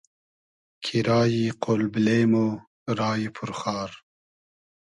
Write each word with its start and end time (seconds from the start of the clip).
کی 0.83 0.97
رایی 1.07 1.45
قۉل 1.63 1.81
بیلې 1.93 2.19
مۉ 2.31 2.47
رایی 2.99 3.27
پور 3.35 3.51
خار 3.59 3.91